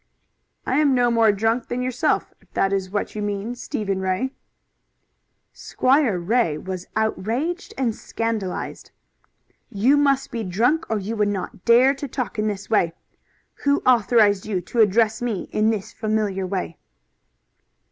[0.65, 4.33] "I am no more drunk than yourself, if that is what you mean, Stephen Ray."
[5.53, 8.89] Squire Ray was outraged and scandalized.
[9.69, 12.93] "You must be drunk or you would not dare to talk in this way.
[13.63, 16.79] Who authorized you to address me in this familiar way?"